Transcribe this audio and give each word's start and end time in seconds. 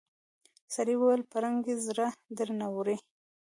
سړي 0.75 0.95
وويل 0.97 1.21
پرنګۍ 1.31 1.75
زړه 1.87 2.07
درنه 2.37 2.67
وړی. 2.75 2.97